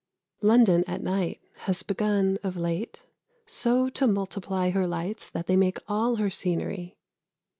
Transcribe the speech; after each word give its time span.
London 0.41 0.83
at 0.87 1.03
night 1.03 1.41
has 1.67 1.83
begun, 1.83 2.39
of 2.43 2.57
late, 2.57 3.03
so 3.45 3.87
to 3.89 4.07
multiply 4.07 4.71
her 4.71 4.87
lights 4.87 5.29
that 5.29 5.45
they 5.45 5.55
make 5.55 5.77
all 5.87 6.15
her 6.15 6.31
scenery. 6.31 6.97